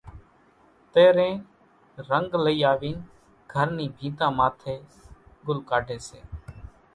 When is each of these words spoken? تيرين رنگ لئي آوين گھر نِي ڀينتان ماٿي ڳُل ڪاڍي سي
تيرين 0.93 1.33
رنگ 2.09 2.29
لئي 2.45 2.57
آوين 2.71 2.97
گھر 3.51 3.67
نِي 3.77 3.85
ڀينتان 3.97 4.31
ماٿي 4.37 4.75
ڳُل 5.45 5.59
ڪاڍي 5.69 5.97
سي 6.07 6.19